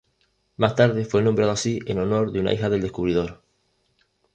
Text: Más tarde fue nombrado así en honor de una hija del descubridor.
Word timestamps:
Más 0.57 0.73
tarde 0.73 1.05
fue 1.05 1.21
nombrado 1.21 1.51
así 1.51 1.77
en 1.85 1.99
honor 1.99 2.31
de 2.31 2.39
una 2.39 2.51
hija 2.51 2.71
del 2.71 2.81
descubridor. 2.81 3.43